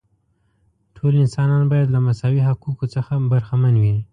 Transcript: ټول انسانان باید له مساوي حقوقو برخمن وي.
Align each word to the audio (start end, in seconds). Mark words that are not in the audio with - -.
ټول 0.95 1.13
انسانان 1.23 1.63
باید 1.71 1.87
له 1.91 1.99
مساوي 2.07 2.41
حقوقو 2.47 2.85
برخمن 3.31 3.73
وي. 3.81 3.95